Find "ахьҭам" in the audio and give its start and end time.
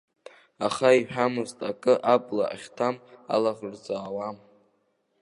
2.55-2.95